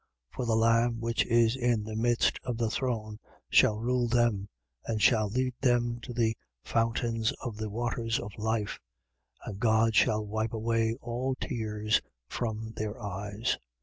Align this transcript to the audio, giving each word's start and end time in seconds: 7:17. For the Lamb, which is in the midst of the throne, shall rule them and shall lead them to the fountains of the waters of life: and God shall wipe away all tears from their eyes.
7:17. 0.31 0.35
For 0.35 0.45
the 0.47 0.55
Lamb, 0.55 0.99
which 0.99 1.25
is 1.27 1.55
in 1.55 1.83
the 1.83 1.95
midst 1.95 2.39
of 2.43 2.57
the 2.57 2.71
throne, 2.71 3.19
shall 3.51 3.77
rule 3.77 4.07
them 4.07 4.49
and 4.87 4.99
shall 4.99 5.29
lead 5.29 5.53
them 5.61 5.99
to 5.99 6.11
the 6.11 6.35
fountains 6.63 7.31
of 7.43 7.55
the 7.57 7.69
waters 7.69 8.19
of 8.19 8.31
life: 8.39 8.79
and 9.45 9.59
God 9.59 9.93
shall 9.93 10.25
wipe 10.25 10.53
away 10.53 10.95
all 11.01 11.35
tears 11.35 12.01
from 12.29 12.71
their 12.71 12.99
eyes. 12.99 13.59